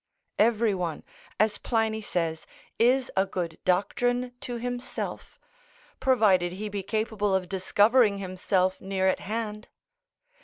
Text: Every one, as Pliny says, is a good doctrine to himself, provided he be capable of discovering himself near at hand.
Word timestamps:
Every 0.39 0.73
one, 0.73 1.03
as 1.39 1.59
Pliny 1.59 2.01
says, 2.01 2.47
is 2.79 3.11
a 3.15 3.27
good 3.27 3.59
doctrine 3.65 4.33
to 4.39 4.55
himself, 4.57 5.39
provided 5.99 6.53
he 6.53 6.69
be 6.69 6.81
capable 6.81 7.35
of 7.35 7.47
discovering 7.47 8.17
himself 8.17 8.81
near 8.81 9.07
at 9.07 9.19
hand. 9.19 9.67